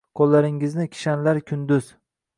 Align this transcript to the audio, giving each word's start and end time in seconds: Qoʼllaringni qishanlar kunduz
Qoʼllaringni 0.19 0.87
qishanlar 0.95 1.43
kunduz 1.51 1.95